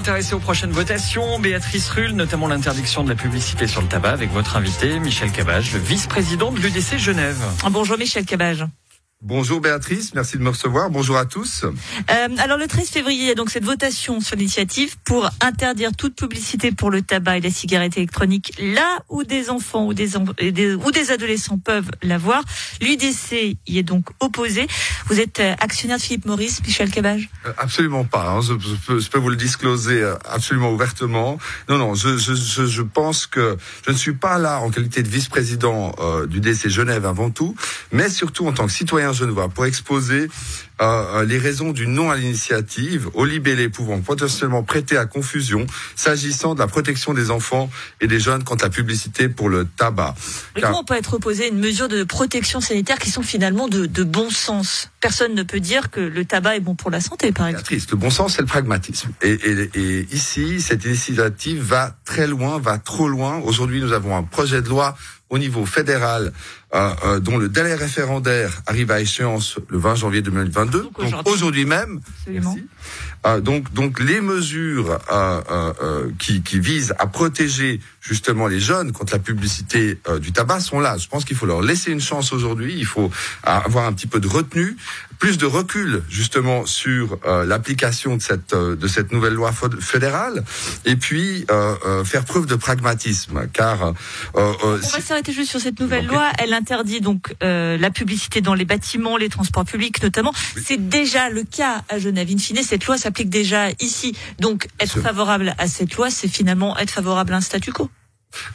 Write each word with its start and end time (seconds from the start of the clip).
intéressés 0.00 0.34
aux 0.34 0.38
prochaines 0.40 0.70
votations. 0.70 1.38
Béatrice 1.38 1.90
Rulle, 1.90 2.12
notamment 2.12 2.48
l'interdiction 2.48 3.04
de 3.04 3.10
la 3.10 3.14
publicité 3.14 3.66
sur 3.66 3.82
le 3.82 3.86
tabac 3.86 4.12
avec 4.12 4.32
votre 4.32 4.56
invité, 4.56 4.98
Michel 4.98 5.30
Cabage, 5.30 5.74
le 5.74 5.78
vice-président 5.78 6.50
de 6.52 6.58
l'UDC 6.58 6.96
Genève. 6.96 7.36
Bonjour 7.70 7.98
Michel 7.98 8.24
Cabage. 8.24 8.64
Bonjour 9.22 9.60
Béatrice, 9.60 10.14
merci 10.14 10.38
de 10.38 10.42
me 10.42 10.48
recevoir. 10.48 10.88
Bonjour 10.88 11.18
à 11.18 11.26
tous. 11.26 11.64
Euh, 11.64 12.28
alors 12.38 12.56
le 12.56 12.66
13 12.66 12.88
février, 12.88 13.24
il 13.24 13.28
y 13.28 13.30
a 13.30 13.34
donc 13.34 13.50
cette 13.50 13.66
votation 13.66 14.18
sur 14.22 14.34
l'initiative 14.34 14.96
pour 15.04 15.28
interdire 15.42 15.90
toute 15.94 16.16
publicité 16.16 16.72
pour 16.72 16.90
le 16.90 17.02
tabac 17.02 17.36
et 17.36 17.40
la 17.42 17.50
cigarette 17.50 17.98
électronique 17.98 18.54
là 18.58 19.00
où 19.10 19.22
des 19.22 19.50
enfants 19.50 19.84
ou 19.84 19.92
des, 19.92 20.16
ou 20.16 20.90
des 20.90 21.10
adolescents 21.10 21.58
peuvent 21.58 21.90
l'avoir. 22.02 22.42
L'UDC 22.80 23.58
y 23.66 23.78
est 23.78 23.82
donc 23.82 24.06
opposé. 24.20 24.66
Vous 25.08 25.20
êtes 25.20 25.38
euh, 25.40 25.54
actionnaire 25.60 25.98
de 25.98 26.02
Philippe 26.02 26.24
Maurice, 26.24 26.62
Michel 26.64 26.90
Cabage? 26.90 27.28
Euh, 27.44 27.52
Absolument 27.58 28.04
pas. 28.04 28.26
Hein. 28.26 28.40
Je, 28.40 28.54
peux, 28.54 29.00
je, 29.00 29.10
peux, 29.10 29.18
vous 29.18 29.28
le 29.28 29.36
discloser 29.36 30.02
absolument 30.30 30.72
ouvertement. 30.72 31.38
Non, 31.68 31.76
non, 31.76 31.94
je, 31.94 32.16
je, 32.16 32.32
je, 32.34 32.82
pense 32.82 33.26
que 33.26 33.58
je 33.86 33.92
ne 33.92 33.96
suis 33.98 34.14
pas 34.14 34.38
là 34.38 34.60
en 34.60 34.70
qualité 34.70 35.02
de 35.02 35.08
vice-président 35.08 35.94
euh, 35.98 36.26
du 36.26 36.40
DC 36.40 36.70
Genève 36.70 37.04
avant 37.04 37.28
tout, 37.28 37.54
mais 37.92 38.08
surtout 38.08 38.46
en 38.46 38.52
tant 38.52 38.64
que 38.64 38.72
citoyen 38.72 39.09
Genevois 39.12 39.48
pour 39.48 39.66
exposer 39.66 40.28
euh, 40.80 41.24
les 41.24 41.38
raisons 41.38 41.72
du 41.72 41.86
non 41.86 42.10
à 42.10 42.16
l'initiative, 42.16 43.08
aux 43.14 43.24
libellés 43.24 43.68
pouvant 43.68 44.00
potentiellement 44.00 44.62
prêter 44.62 44.96
à 44.96 45.06
confusion 45.06 45.66
s'agissant 45.94 46.54
de 46.54 46.60
la 46.60 46.66
protection 46.66 47.12
des 47.12 47.30
enfants 47.30 47.70
et 48.00 48.06
des 48.06 48.18
jeunes 48.18 48.44
contre 48.44 48.64
la 48.64 48.70
publicité 48.70 49.28
pour 49.28 49.48
le 49.48 49.66
tabac. 49.66 50.14
Mais 50.54 50.62
comment 50.62 50.80
on 50.80 50.84
peut 50.84 50.96
être 50.96 51.14
opposé 51.14 51.44
à 51.44 51.48
une 51.48 51.58
mesure 51.58 51.88
de 51.88 52.04
protection 52.04 52.60
sanitaire 52.60 52.98
qui 52.98 53.10
sont 53.10 53.22
finalement 53.22 53.68
de, 53.68 53.86
de 53.86 54.04
bon 54.04 54.30
sens? 54.30 54.90
Personne 55.00 55.34
ne 55.34 55.42
peut 55.42 55.60
dire 55.60 55.90
que 55.90 56.00
le 56.00 56.24
tabac 56.24 56.56
est 56.56 56.60
bon 56.60 56.74
pour 56.74 56.90
la 56.90 57.00
santé, 57.00 57.32
par 57.32 57.48
exemple. 57.48 57.64
Triste. 57.64 57.90
Le 57.90 57.96
bon 57.96 58.10
sens, 58.10 58.34
c'est 58.34 58.42
le 58.42 58.46
pragmatisme. 58.46 59.10
Et, 59.22 59.32
et, 59.32 59.70
et 59.74 60.08
ici, 60.12 60.60
cette 60.60 60.84
initiative 60.84 61.62
va 61.62 61.94
très 62.04 62.26
loin, 62.26 62.58
va 62.58 62.78
trop 62.78 63.08
loin. 63.08 63.38
Aujourd'hui, 63.44 63.80
nous 63.80 63.92
avons 63.92 64.16
un 64.16 64.22
projet 64.22 64.62
de 64.62 64.68
loi 64.68 64.96
au 65.30 65.38
niveau 65.38 65.64
fédéral, 65.64 66.32
euh, 66.74 66.90
euh, 67.04 67.20
dont 67.20 67.38
le 67.38 67.48
délai 67.48 67.74
référendaire 67.74 68.62
arrive 68.66 68.90
à 68.90 69.00
échéance 69.00 69.58
le 69.68 69.78
20 69.78 69.94
janvier 69.94 70.22
2022. 70.22 70.69
Donc 70.70 71.26
aujourd'hui 71.26 71.64
même. 71.64 72.00
Euh, 73.26 73.40
donc, 73.40 73.72
donc 73.74 74.00
les 74.00 74.20
mesures 74.20 74.98
euh, 75.12 75.40
euh, 75.50 76.10
qui, 76.18 76.42
qui, 76.42 76.58
visent 76.58 76.94
à 76.98 77.06
protéger 77.06 77.80
justement 78.00 78.46
les 78.46 78.60
jeunes 78.60 78.92
contre 78.92 79.12
la 79.12 79.18
publicité 79.18 79.98
du 80.20 80.32
tabac 80.32 80.60
sont 80.60 80.80
là. 80.80 80.96
Je 80.96 81.06
pense 81.06 81.26
qu'il 81.26 81.36
faut 81.36 81.44
leur 81.44 81.60
laisser 81.60 81.92
une 81.92 82.00
chance 82.00 82.32
aujourd'hui. 82.32 82.74
Il 82.78 82.86
faut 82.86 83.10
avoir 83.42 83.84
un 83.84 83.92
petit 83.92 84.06
peu 84.06 84.20
de 84.20 84.26
retenue, 84.26 84.76
plus 85.18 85.36
de 85.36 85.44
recul 85.44 86.02
justement 86.08 86.64
sur 86.64 87.18
l'application 87.46 88.16
de 88.16 88.22
cette 88.22 88.54
de 88.54 88.88
cette 88.88 89.12
nouvelle 89.12 89.34
loi 89.34 89.52
fédérale, 89.80 90.42
et 90.86 90.96
puis 90.96 91.44
faire 92.04 92.24
preuve 92.24 92.46
de 92.46 92.54
pragmatisme, 92.54 93.46
car 93.52 93.92
on 94.34 94.52
va 94.52 95.00
s'arrêter 95.00 95.34
juste 95.34 95.50
sur 95.50 95.60
cette 95.60 95.78
nouvelle 95.78 96.06
loi. 96.06 96.30
Elle 96.38 96.54
interdit 96.54 97.02
donc 97.02 97.34
la 97.42 97.90
publicité 97.90 98.40
dans 98.40 98.54
les 98.54 98.64
bâtiments, 98.64 99.18
les 99.18 99.28
transports 99.28 99.66
publics 99.66 100.02
notamment. 100.02 100.32
C'est 100.64 100.88
déjà 100.88 101.28
le 101.28 101.44
cas 101.44 101.82
à 101.88 101.98
Genève. 101.98 102.28
In 102.30 102.38
fine, 102.38 102.62
cette 102.62 102.86
loi 102.86 102.98
s'applique 102.98 103.30
déjà 103.30 103.70
ici. 103.80 104.14
Donc, 104.38 104.68
être 104.78 105.00
favorable 105.00 105.54
à 105.58 105.66
cette 105.68 105.94
loi, 105.94 106.10
c'est 106.10 106.28
finalement 106.28 106.76
être 106.78 106.90
favorable 106.90 107.32
à 107.32 107.36
un 107.36 107.40
statu 107.40 107.72
quo. 107.72 107.90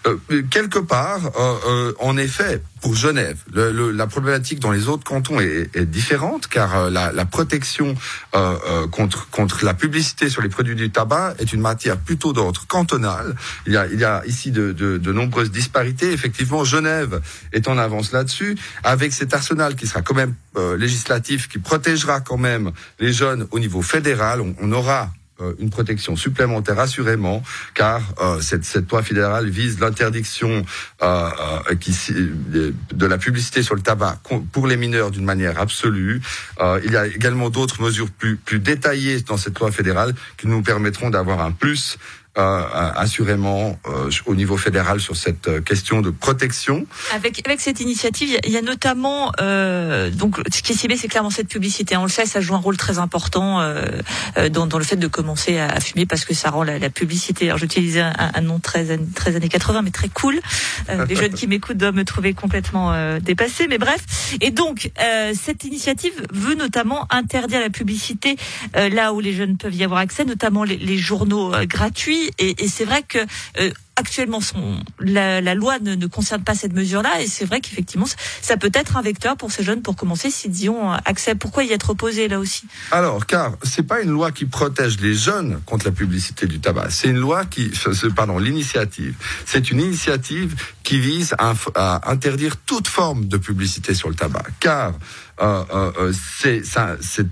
Euh, 0.07 0.17
quelque 0.49 0.79
part, 0.79 1.19
euh, 1.37 1.55
euh, 1.67 1.93
en 1.99 2.15
effet, 2.17 2.61
pour 2.81 2.95
Genève, 2.95 3.37
le, 3.53 3.91
la 3.91 4.07
problématique 4.07 4.59
dans 4.59 4.71
les 4.71 4.87
autres 4.87 5.03
cantons 5.03 5.39
est, 5.39 5.75
est 5.75 5.85
différente, 5.85 6.47
car 6.47 6.75
euh, 6.75 6.89
la, 6.89 7.11
la, 7.11 7.25
protection 7.25 7.95
euh, 8.35 8.87
contre 8.87 9.29
contre 9.29 9.65
la 9.65 9.73
publicité 9.73 10.29
sur 10.29 10.41
les 10.41 10.49
produits 10.49 10.75
du 10.75 10.91
tabac 10.91 11.35
est 11.39 11.51
une 11.51 11.61
matière 11.61 11.97
plutôt 11.97 12.31
d'ordre 12.31 12.65
cantonal. 12.67 13.35
Il 13.65 13.73
y 13.73 13.77
a 13.77 13.87
il 13.87 13.99
y 13.99 14.05
a 14.05 14.23
ici 14.25 14.51
de, 14.51 14.71
de, 14.71 14.97
de 14.97 15.11
nombreuses 15.11 15.51
disparités. 15.51 16.11
Effectivement, 16.11 16.63
Genève 16.63 17.21
est 17.51 17.67
en 17.67 17.77
avance 17.77 18.11
là-dessus, 18.11 18.57
avec 18.83 19.11
cet 19.13 19.33
arsenal 19.33 19.75
qui 19.75 19.87
sera 19.87 20.01
quand 20.01 20.15
même 20.15 20.35
législatif, 20.77 21.49
qui 21.49 21.59
protégera 21.59 22.21
quand 22.21 22.37
même 22.37 22.71
les 22.99 23.11
jeunes 23.11 23.47
au 23.51 23.59
niveau 23.59 23.81
fédéral. 23.81 24.39
on, 24.39 24.55
on 24.61 24.71
aura 24.71 25.01
euh, 25.03 25.24
une 25.59 25.69
protection 25.69 26.15
supplémentaire 26.15 26.79
assurément, 26.79 27.43
car 27.73 28.01
euh, 28.21 28.39
cette, 28.39 28.63
cette, 28.63 28.89
loi 28.89 29.03
fédérale 29.03 29.49
vise 29.49 29.79
l'interdiction 29.79 30.65
euh, 31.03 31.29
de 32.91 33.05
la 33.05 33.17
publicité 33.17 33.61
sur 33.61 33.75
le 33.75 33.81
tabac 33.81 34.19
pour 34.51 34.67
les 34.67 34.77
mineurs 34.77 35.11
d'une 35.11 35.25
manière 35.25 35.59
absolue. 35.59 36.21
il 36.83 36.91
y 36.91 36.97
a 36.97 37.07
également 37.07 37.49
d'autres 37.49 37.81
mesures 37.81 38.09
plus, 38.09 38.37
plus 38.37 38.59
détaillées 38.59 39.21
dans 39.21 39.37
cette 39.37 39.59
loi 39.59 39.71
fédérale 39.71 40.13
qui 40.37 40.47
nous 40.47 40.61
permettront 40.61 41.09
d'avoir 41.09 41.41
un 41.41 41.51
plus 41.51 41.97
euh, 42.37 42.91
assurément 42.95 43.79
euh, 43.87 44.09
au 44.25 44.35
niveau 44.35 44.57
fédéral 44.57 44.99
sur 44.99 45.15
cette 45.15 45.47
euh, 45.47 45.61
question 45.61 46.01
de 46.01 46.09
protection. 46.09 46.85
Avec, 47.13 47.41
avec 47.45 47.61
cette 47.61 47.79
initiative, 47.79 48.37
il 48.45 48.51
y 48.51 48.57
a 48.57 48.61
notamment 48.61 49.31
euh, 49.39 50.09
donc 50.09 50.41
ce 50.53 50.61
qui 50.61 50.73
est 50.73 50.75
ciblé, 50.75 50.97
c'est 50.97 51.07
clairement 51.07 51.29
cette 51.29 51.47
publicité. 51.47 51.95
On 51.97 52.03
le 52.03 52.09
sait, 52.09 52.25
ça 52.25 52.41
joue 52.41 52.55
un 52.55 52.59
rôle 52.59 52.77
très 52.77 52.99
important 52.99 53.61
euh, 53.61 53.85
dans, 54.51 54.67
dans 54.67 54.77
le 54.77 54.83
fait 54.83 54.97
de 54.97 55.07
commencer 55.07 55.57
à, 55.59 55.79
fumer 55.79 56.05
parce 56.05 56.25
que 56.25 56.33
ça 56.33 56.49
rend 56.49 56.63
la, 56.63 56.77
la 56.79 56.89
publicité. 56.89 57.45
Alors 57.45 57.57
j'utilisais 57.57 58.01
un, 58.01 58.13
un, 58.33 58.41
nom 58.41 58.59
très, 58.59 58.97
très 59.15 59.35
années 59.35 59.49
80, 59.49 59.81
mais 59.83 59.91
très 59.91 60.09
cool. 60.09 60.39
les 61.07 61.15
jeunes 61.15 61.33
qui 61.33 61.47
m'écoutent 61.47 61.77
doivent 61.77 61.95
me 61.95 62.05
trouver 62.05 62.33
complètement 62.33 63.17
dépassé, 63.19 63.67
mais 63.67 63.77
bref. 63.77 64.01
Et 64.41 64.51
donc 64.51 64.91
cette 65.33 65.63
initiative 65.63 66.13
veut 66.33 66.55
notamment 66.55 67.07
interdire 67.09 67.59
la 67.59 67.69
publicité 67.69 68.35
là 68.73 69.13
où 69.13 69.19
les 69.19 69.33
jeunes 69.33 69.57
peuvent 69.57 69.75
y 69.75 69.83
avoir 69.83 69.99
accès, 69.99 70.25
notamment 70.25 70.63
les, 70.63 70.77
les 70.77 70.97
journaux 70.97 71.51
gratuits 71.65 72.24
et, 72.37 72.67
c'est 72.67 72.85
vrai 72.85 73.03
que 73.03 73.19
euh, 73.59 73.71
actuellement, 73.95 74.39
la, 74.99 75.55
loi 75.55 75.79
ne, 75.79 75.95
ne, 75.95 76.07
concerne 76.07 76.43
pas 76.43 76.55
cette 76.55 76.73
mesure-là, 76.73 77.21
et 77.21 77.27
c'est 77.27 77.45
vrai 77.45 77.61
qu'effectivement, 77.61 78.07
ça 78.41 78.57
peut 78.57 78.71
être 78.73 78.97
un 78.97 79.01
vecteur 79.01 79.37
pour 79.37 79.51
ces 79.51 79.63
jeunes 79.63 79.81
pour 79.81 79.95
commencer 79.95 80.29
y 80.45 80.69
ont 80.69 80.91
accès. 80.91 81.35
Pourquoi 81.35 81.63
y 81.63 81.71
être 81.71 81.91
opposé 81.91 82.27
là 82.27 82.39
aussi? 82.39 82.67
Alors, 82.91 83.25
car 83.25 83.53
c'est 83.63 83.83
pas 83.83 84.01
une 84.01 84.11
loi 84.11 84.31
qui 84.31 84.45
protège 84.45 84.99
les 84.99 85.13
jeunes 85.13 85.61
contre 85.65 85.85
la 85.85 85.91
publicité 85.91 86.45
du 86.45 86.59
tabac. 86.59 86.89
C'est 86.89 87.09
une 87.09 87.19
loi 87.19 87.45
qui, 87.45 87.71
pardon, 88.15 88.37
l'initiative. 88.37 89.15
C'est 89.45 89.71
une 89.71 89.79
initiative 89.79 90.55
qui 90.83 90.99
vise 90.99 91.35
à, 91.37 91.53
interdire 92.09 92.57
toute 92.57 92.87
forme 92.87 93.27
de 93.27 93.37
publicité 93.37 93.93
sur 93.93 94.09
le 94.09 94.15
tabac, 94.15 94.45
car 94.59 94.93
euh, 95.41 95.63
euh, 95.97 96.13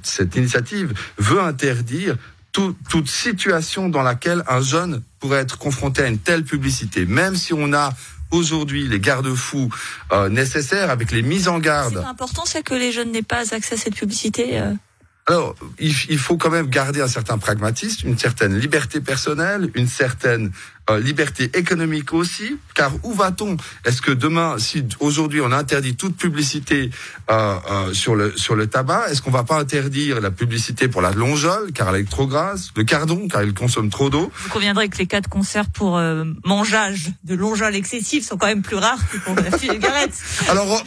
cette 0.03 0.35
initiative 0.35 0.93
veut 1.17 1.41
interdire 1.41 2.17
toute 2.53 3.09
situation 3.09 3.89
dans 3.89 4.03
laquelle 4.03 4.43
un 4.47 4.61
jeune 4.61 5.01
pourrait 5.19 5.39
être 5.39 5.57
confronté 5.57 6.03
à 6.03 6.07
une 6.07 6.19
telle 6.19 6.43
publicité, 6.43 7.05
même 7.05 7.35
si 7.35 7.53
on 7.53 7.73
a 7.73 7.93
aujourd'hui 8.31 8.87
les 8.87 8.99
garde-fous 8.99 9.69
euh, 10.11 10.29
nécessaires 10.29 10.89
avec 10.89 11.11
les 11.11 11.21
mises 11.21 11.47
en 11.47 11.59
garde. 11.59 11.99
C'est 11.99 12.07
important, 12.07 12.43
c'est 12.45 12.63
que 12.63 12.73
les 12.73 12.91
jeunes 12.91 13.11
n'aient 13.11 13.21
pas 13.21 13.53
accès 13.53 13.75
à 13.75 13.77
cette 13.77 13.95
publicité. 13.95 14.59
Euh 14.59 14.73
alors, 15.25 15.55
il, 15.79 15.93
il, 16.09 16.17
faut 16.17 16.35
quand 16.35 16.49
même 16.49 16.67
garder 16.67 17.01
un 17.01 17.07
certain 17.07 17.37
pragmatisme, 17.37 18.09
une 18.09 18.17
certaine 18.17 18.59
liberté 18.59 18.99
personnelle, 18.99 19.71
une 19.73 19.87
certaine 19.87 20.51
euh, 20.89 20.99
liberté 20.99 21.49
économique 21.53 22.13
aussi, 22.13 22.57
car 22.75 22.91
où 23.03 23.13
va-t-on? 23.13 23.57
Est-ce 23.85 24.01
que 24.01 24.11
demain, 24.11 24.57
si 24.57 24.83
aujourd'hui 24.99 25.39
on 25.41 25.51
interdit 25.51 25.95
toute 25.95 26.17
publicité 26.17 26.89
euh, 27.29 27.55
euh, 27.71 27.93
sur 27.93 28.15
le 28.15 28.35
sur 28.35 28.55
le 28.55 28.67
tabac, 28.67 29.09
est-ce 29.09 29.21
qu'on 29.21 29.31
va 29.31 29.43
pas 29.43 29.57
interdire 29.59 30.19
la 30.19 30.31
publicité 30.31 30.87
pour 30.87 31.01
la 31.01 31.11
longeole, 31.11 31.71
car 31.73 31.93
elle 31.95 32.01
est 32.01 32.09
trop 32.09 32.27
grasse, 32.27 32.71
le 32.75 32.83
cardon, 32.83 33.27
car 33.29 33.43
il 33.43 33.53
consomme 33.53 33.89
trop 33.89 34.09
d'eau? 34.09 34.31
Vous 34.43 34.49
conviendrez 34.49 34.89
que 34.89 34.97
les 34.97 35.07
cas 35.07 35.21
de 35.21 35.27
concert 35.27 35.69
pour 35.69 35.97
euh, 35.97 36.25
mangeage 36.43 37.11
de 37.23 37.35
longeole 37.35 37.75
excessif 37.75 38.25
sont 38.25 38.37
quand 38.37 38.47
même 38.47 38.61
plus 38.61 38.75
rares 38.77 38.99
que 39.09 39.17
pour 39.19 39.35
la 39.35 39.57
cigarette. 39.57 40.13
Alors 40.49 40.83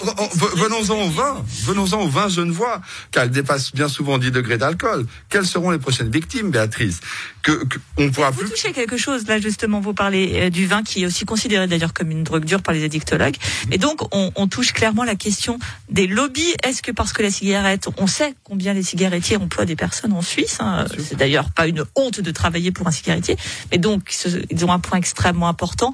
venons-en 0.56 1.02
au 1.06 1.10
vin, 1.10 1.44
venons-en 1.64 2.02
au 2.02 2.08
vin 2.08 2.28
genevois, 2.28 2.80
car 3.12 3.24
il 3.24 3.30
dépasse 3.30 3.72
bien 3.72 3.88
souvent 3.88 4.18
10 4.18 4.30
degrés 4.30 4.58
d'alcool. 4.58 5.06
Quelles 5.30 5.46
seront 5.46 5.70
les 5.70 5.78
prochaines 5.78 6.10
victimes, 6.10 6.50
Béatrice? 6.50 7.00
Que, 7.42 7.64
que 7.64 7.78
on 7.96 8.10
pourra 8.10 8.30
vous 8.30 8.40
plus. 8.40 8.50
touchez 8.50 8.72
quelque 8.72 8.96
chose 8.96 9.26
là 9.26 9.38
justement 9.40 9.80
vous 9.86 9.94
parlez 9.94 10.32
euh, 10.34 10.50
du 10.50 10.66
vin 10.66 10.82
qui 10.82 11.02
est 11.02 11.06
aussi 11.06 11.24
considéré 11.24 11.66
d'ailleurs 11.66 11.94
comme 11.94 12.10
une 12.10 12.24
drogue 12.24 12.44
dure 12.44 12.62
par 12.62 12.74
les 12.74 12.84
addictologues. 12.84 13.36
Et 13.70 13.78
donc 13.78 14.02
on, 14.14 14.32
on 14.36 14.46
touche 14.48 14.72
clairement 14.72 15.04
la 15.04 15.14
question 15.14 15.58
des 15.88 16.06
lobbies. 16.06 16.54
Est-ce 16.62 16.82
que 16.82 16.92
parce 16.92 17.12
que 17.12 17.22
la 17.22 17.30
cigarette, 17.30 17.88
on 17.96 18.06
sait 18.06 18.34
combien 18.44 18.74
les 18.74 18.82
cigarettiers 18.82 19.36
emploient 19.36 19.64
des 19.64 19.76
personnes 19.76 20.12
en 20.12 20.22
Suisse. 20.22 20.58
Hein, 20.60 20.86
c'est 20.98 21.16
d'ailleurs 21.16 21.50
pas 21.50 21.66
une 21.66 21.84
honte 21.94 22.20
de 22.20 22.30
travailler 22.30 22.72
pour 22.72 22.86
un 22.86 22.90
cigarettier, 22.90 23.36
mais 23.70 23.78
donc 23.78 24.14
ils 24.50 24.64
ont 24.64 24.72
un 24.72 24.78
point 24.78 24.98
extrêmement 24.98 25.48
important, 25.48 25.92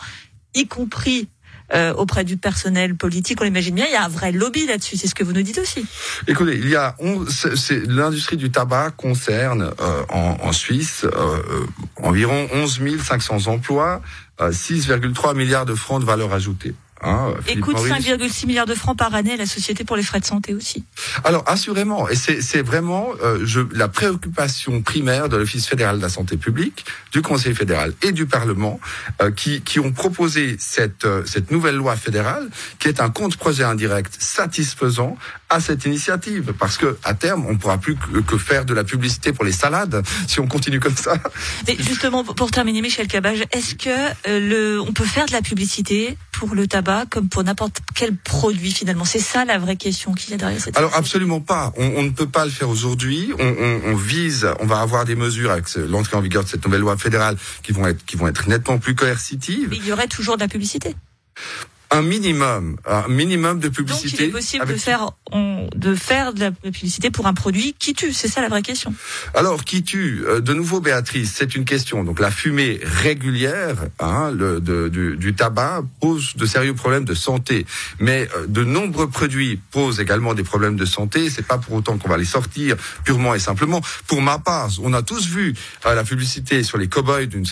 y 0.54 0.66
compris 0.66 1.28
euh, 1.74 1.94
auprès 1.94 2.24
du 2.24 2.36
personnel 2.36 2.96
politique, 2.96 3.40
on 3.40 3.44
l'imagine 3.44 3.74
bien, 3.74 3.86
il 3.86 3.92
y 3.92 3.96
a 3.96 4.04
un 4.04 4.08
vrai 4.08 4.32
lobby 4.32 4.66
là-dessus. 4.66 4.96
C'est 4.96 5.06
ce 5.06 5.14
que 5.14 5.24
vous 5.24 5.32
nous 5.32 5.42
dites 5.42 5.58
aussi. 5.58 5.86
Écoutez, 6.26 6.56
il 6.56 6.68
y 6.68 6.76
a 6.76 6.96
l'industrie 7.86 8.36
du 8.36 8.50
tabac 8.50 8.92
concerne 8.96 9.72
euh, 9.80 10.02
en, 10.08 10.36
en, 10.40 10.52
Suisse 10.52 11.04
euh, 11.04 11.66
environ 11.96 12.48
11 12.52 12.80
500 13.02 13.46
emplois, 13.46 14.02
6,3 14.38 15.36
milliards 15.36 15.66
de 15.66 15.74
francs 15.74 16.00
de 16.00 16.06
valeur 16.06 16.32
ajoutée. 16.32 16.74
Hein, 17.04 17.34
et 17.48 17.58
coûte 17.58 17.78
5,6 17.78 18.46
milliards 18.46 18.66
de 18.66 18.76
francs 18.76 18.96
par 18.96 19.12
année 19.14 19.32
à 19.32 19.36
la 19.36 19.46
Société 19.46 19.82
pour 19.82 19.96
les 19.96 20.04
frais 20.04 20.20
de 20.20 20.24
santé 20.24 20.54
aussi. 20.54 20.84
Alors 21.24 21.42
assurément, 21.48 22.08
et 22.08 22.14
c'est 22.14 22.62
vraiment 22.62 23.08
euh, 23.22 23.40
je, 23.44 23.60
la 23.72 23.88
préoccupation 23.88 24.82
primaire 24.82 25.28
de 25.28 25.36
l'Office 25.36 25.66
fédéral 25.66 25.96
de 25.98 26.02
la 26.02 26.08
santé 26.08 26.36
publique, 26.36 26.84
du 27.10 27.20
Conseil 27.20 27.54
fédéral 27.54 27.92
et 28.02 28.12
du 28.12 28.26
Parlement, 28.26 28.78
euh, 29.20 29.32
qui, 29.32 29.62
qui 29.62 29.80
ont 29.80 29.90
proposé 29.90 30.56
cette, 30.60 31.04
euh, 31.04 31.24
cette 31.26 31.50
nouvelle 31.50 31.74
loi 31.74 31.96
fédérale, 31.96 32.48
qui 32.78 32.86
est 32.86 33.00
un 33.00 33.10
compte 33.10 33.36
projet 33.36 33.64
indirect 33.64 34.14
satisfaisant 34.20 35.16
à 35.50 35.60
cette 35.60 35.84
initiative, 35.84 36.54
parce 36.56 36.78
que 36.78 36.96
à 37.02 37.14
terme, 37.14 37.46
on 37.46 37.52
ne 37.54 37.58
pourra 37.58 37.78
plus 37.78 37.96
que, 37.96 38.20
que, 38.20 38.38
faire 38.38 38.64
de 38.64 38.74
la 38.74 38.84
publicité 38.84 39.32
pour 39.32 39.44
les 39.44 39.52
salades 39.52 40.02
si 40.28 40.38
on 40.38 40.46
continue 40.46 40.78
comme 40.78 40.96
ça. 40.96 41.14
Mais 41.66 41.76
justement, 41.80 42.22
pour 42.22 42.52
terminer, 42.52 42.80
Michel 42.80 43.08
Cabage, 43.08 43.42
est-ce 43.50 43.74
que 43.74 44.38
le, 44.38 44.80
on 44.80 44.92
peut 44.92 45.04
faire 45.04 45.26
de 45.26 45.32
la 45.32 45.42
publicité 45.42 46.16
pour 46.42 46.56
le 46.56 46.66
tabac 46.66 47.06
comme 47.08 47.28
pour 47.28 47.44
n'importe 47.44 47.78
quel 47.94 48.16
produit 48.16 48.72
finalement 48.72 49.04
C'est 49.04 49.20
ça 49.20 49.44
la 49.44 49.60
vraie 49.60 49.76
question 49.76 50.12
qu'il 50.12 50.30
y 50.30 50.34
a 50.34 50.38
derrière 50.38 50.60
cette 50.60 50.76
Alors 50.76 50.92
absolument 50.96 51.40
pas. 51.40 51.72
On, 51.76 51.84
on, 51.98 52.02
ne 52.02 52.10
peut 52.10 52.26
pas 52.26 52.44
le 52.44 52.50
faire 52.50 52.68
aujourd'hui. 52.68 53.30
On, 53.38 53.46
on, 53.46 53.92
on, 53.92 53.94
vise, 53.94 54.48
on 54.58 54.66
va 54.66 54.80
avoir 54.80 55.04
des 55.04 55.14
mesures 55.14 55.52
avec 55.52 55.72
l'entrée 55.76 56.16
en 56.16 56.20
vigueur 56.20 56.42
de 56.42 56.48
cette 56.48 56.64
nouvelle 56.64 56.80
loi 56.80 56.96
fédérale 56.96 57.36
qui 57.62 57.70
vont 57.70 57.86
être 57.86 58.04
qui 58.06 58.16
vont 58.16 58.26
être 58.26 58.48
nettement 58.48 58.78
plus 58.78 58.96
coercitives. 58.96 59.68
Mais 59.70 59.76
il 59.76 59.86
y 59.86 59.92
aurait 59.92 60.08
toujours 60.08 60.34
de 60.34 60.40
la 60.40 60.48
publicité 60.48 60.96
un 61.92 62.02
minimum, 62.02 62.76
un 62.86 63.06
minimum 63.08 63.60
de 63.60 63.68
publicité. 63.68 64.10
Donc 64.10 64.20
il 64.20 64.28
est 64.28 64.30
possible 64.30 64.66
de 64.66 64.76
faire, 64.76 65.10
on, 65.30 65.68
de 65.74 65.94
faire 65.94 66.32
de 66.32 66.40
la 66.40 66.50
publicité 66.50 67.10
pour 67.10 67.26
un 67.26 67.34
produit 67.34 67.74
qui 67.78 67.92
tue, 67.92 68.12
c'est 68.12 68.28
ça 68.28 68.40
la 68.40 68.48
vraie 68.48 68.62
question. 68.62 68.94
Alors 69.34 69.64
qui 69.64 69.82
tue 69.82 70.24
euh, 70.26 70.40
De 70.40 70.54
nouveau, 70.54 70.80
Béatrice, 70.80 71.34
c'est 71.36 71.54
une 71.54 71.66
question. 71.66 72.02
Donc 72.02 72.18
la 72.18 72.30
fumée 72.30 72.80
régulière, 72.82 73.76
hein, 74.00 74.30
le, 74.30 74.60
de, 74.60 74.88
du, 74.88 75.16
du, 75.16 75.34
tabac 75.34 75.82
pose 76.00 76.34
de 76.34 76.46
sérieux 76.46 76.74
problèmes 76.74 77.04
de 77.04 77.14
santé, 77.14 77.66
mais 78.00 78.26
euh, 78.36 78.46
de 78.46 78.64
nombreux 78.64 79.10
produits 79.10 79.60
posent 79.70 80.00
également 80.00 80.32
des 80.32 80.44
problèmes 80.44 80.76
de 80.76 80.86
santé. 80.86 81.28
C'est 81.28 81.46
pas 81.46 81.58
pour 81.58 81.74
autant 81.74 81.98
qu'on 81.98 82.08
va 82.08 82.16
les 82.16 82.24
sortir 82.24 82.76
purement 83.04 83.34
et 83.34 83.38
simplement. 83.38 83.82
Pour 84.06 84.22
ma 84.22 84.38
part, 84.38 84.70
on 84.82 84.94
a 84.94 85.02
tous 85.02 85.28
vu 85.28 85.54
euh, 85.84 85.94
la 85.94 86.04
publicité 86.04 86.62
sur 86.62 86.78
les 86.78 86.88
cow-boys 86.88 87.26
d'une 87.26 87.44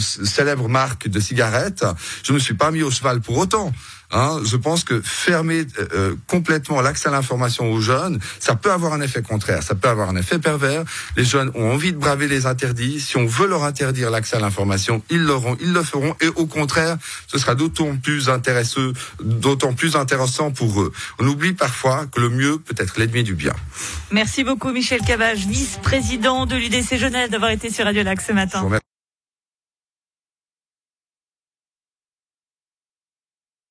célèbre 0.00 0.68
marque 0.68 1.06
de 1.06 1.20
cigarettes. 1.20 1.84
Je 2.24 2.32
me 2.32 2.40
suis 2.40 2.54
pas 2.54 2.71
mis 2.72 2.82
au 2.82 2.90
cheval 2.90 3.20
pour 3.20 3.38
autant. 3.38 3.72
Hein, 4.14 4.40
je 4.44 4.56
pense 4.56 4.84
que 4.84 5.00
fermer 5.00 5.60
euh, 5.60 5.88
euh, 5.94 6.14
complètement 6.26 6.82
l'accès 6.82 7.08
à 7.08 7.12
l'information 7.12 7.72
aux 7.72 7.80
jeunes, 7.80 8.20
ça 8.40 8.54
peut 8.54 8.70
avoir 8.70 8.92
un 8.92 9.00
effet 9.00 9.22
contraire, 9.22 9.62
ça 9.62 9.74
peut 9.74 9.88
avoir 9.88 10.10
un 10.10 10.16
effet 10.16 10.38
pervers. 10.38 10.84
Les 11.16 11.24
jeunes 11.24 11.50
ont 11.54 11.72
envie 11.72 11.92
de 11.92 11.96
braver 11.96 12.28
les 12.28 12.44
interdits. 12.44 13.00
Si 13.00 13.16
on 13.16 13.24
veut 13.24 13.46
leur 13.46 13.64
interdire 13.64 14.10
l'accès 14.10 14.36
à 14.36 14.40
l'information, 14.40 15.02
ils 15.08 15.22
l'auront, 15.22 15.56
ils 15.62 15.72
le 15.72 15.82
feront. 15.82 16.14
Et 16.20 16.28
au 16.28 16.44
contraire, 16.46 16.98
ce 17.26 17.38
sera 17.38 17.54
d'autant 17.54 17.96
plus 17.96 18.28
intéressant, 18.28 18.92
d'autant 19.22 19.72
plus 19.72 19.96
intéressant 19.96 20.50
pour 20.50 20.82
eux. 20.82 20.92
On 21.18 21.26
oublie 21.26 21.54
parfois 21.54 22.04
que 22.06 22.20
le 22.20 22.28
mieux 22.28 22.58
peut 22.58 22.74
être 22.76 22.98
l'ennemi 22.98 23.22
du 23.22 23.34
bien. 23.34 23.54
Merci 24.10 24.44
beaucoup 24.44 24.72
Michel 24.72 25.00
Cavage, 25.00 25.46
vice-président 25.46 26.44
de 26.44 26.56
l'UDC 26.56 26.98
Genève, 26.98 27.30
d'avoir 27.30 27.50
été 27.50 27.70
sur 27.70 27.86
Radio 27.86 28.02
Lac 28.02 28.20
ce 28.20 28.32
matin. 28.32 28.68